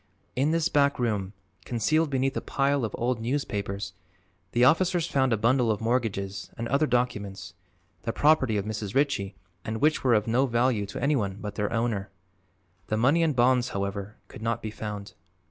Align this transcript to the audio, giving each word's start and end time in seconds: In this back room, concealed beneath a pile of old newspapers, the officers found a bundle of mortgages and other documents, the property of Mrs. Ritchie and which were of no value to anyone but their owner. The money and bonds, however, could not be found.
In 0.35 0.49
this 0.49 0.67
back 0.67 0.97
room, 0.97 1.33
concealed 1.63 2.09
beneath 2.09 2.35
a 2.35 2.41
pile 2.41 2.83
of 2.83 2.95
old 2.97 3.21
newspapers, 3.21 3.93
the 4.51 4.63
officers 4.63 5.05
found 5.05 5.31
a 5.31 5.37
bundle 5.37 5.69
of 5.69 5.79
mortgages 5.79 6.49
and 6.57 6.67
other 6.69 6.87
documents, 6.87 7.53
the 8.01 8.11
property 8.11 8.57
of 8.57 8.65
Mrs. 8.65 8.95
Ritchie 8.95 9.35
and 9.63 9.79
which 9.79 10.03
were 10.03 10.15
of 10.15 10.25
no 10.25 10.47
value 10.47 10.87
to 10.87 10.99
anyone 11.03 11.37
but 11.39 11.53
their 11.53 11.71
owner. 11.71 12.09
The 12.87 12.97
money 12.97 13.21
and 13.21 13.35
bonds, 13.35 13.69
however, 13.69 14.15
could 14.27 14.41
not 14.41 14.59
be 14.63 14.71
found. 14.71 15.13